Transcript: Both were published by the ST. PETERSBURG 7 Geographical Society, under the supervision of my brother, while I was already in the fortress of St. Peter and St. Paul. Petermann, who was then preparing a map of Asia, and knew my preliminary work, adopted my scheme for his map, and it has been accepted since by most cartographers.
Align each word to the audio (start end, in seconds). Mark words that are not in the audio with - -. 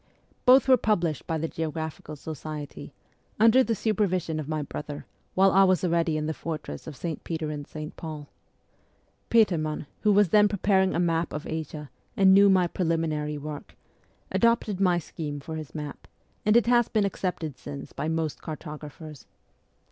Both 0.47 0.67
were 0.67 0.77
published 0.77 1.27
by 1.27 1.37
the 1.37 1.45
ST. 1.45 1.57
PETERSBURG 1.57 1.61
7 1.61 1.63
Geographical 1.63 2.15
Society, 2.15 2.93
under 3.39 3.63
the 3.63 3.75
supervision 3.75 4.39
of 4.39 4.47
my 4.49 4.63
brother, 4.63 5.05
while 5.35 5.51
I 5.51 5.63
was 5.63 5.83
already 5.83 6.17
in 6.17 6.25
the 6.25 6.33
fortress 6.33 6.87
of 6.87 6.95
St. 6.95 7.23
Peter 7.23 7.51
and 7.51 7.67
St. 7.67 7.95
Paul. 7.95 8.27
Petermann, 9.29 9.85
who 9.99 10.11
was 10.11 10.29
then 10.29 10.47
preparing 10.47 10.95
a 10.95 10.99
map 10.99 11.31
of 11.33 11.45
Asia, 11.45 11.91
and 12.17 12.33
knew 12.33 12.49
my 12.49 12.65
preliminary 12.65 13.37
work, 13.37 13.75
adopted 14.31 14.79
my 14.79 14.97
scheme 14.97 15.39
for 15.39 15.55
his 15.55 15.75
map, 15.75 16.07
and 16.47 16.57
it 16.57 16.65
has 16.65 16.89
been 16.89 17.05
accepted 17.05 17.55
since 17.59 17.93
by 17.93 18.07
most 18.07 18.41
cartographers. 18.41 19.27